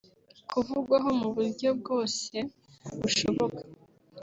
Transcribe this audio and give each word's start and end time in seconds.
kuvugwaho 0.49 1.09
mu 1.19 1.27
buryo 1.35 1.69
bwose 1.79 2.35
bushoboka 2.99 3.61